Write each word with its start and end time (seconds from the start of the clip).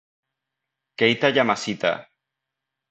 Keita 0.99 1.27
Yamashita 1.35 1.91